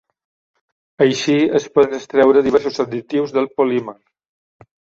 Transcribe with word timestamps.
Així, 1.05 1.35
es 1.59 1.67
poden 1.75 1.95
extreure 1.99 2.45
diversos 2.49 2.83
additius 2.87 3.37
del 3.39 3.51
polímer. 3.61 3.99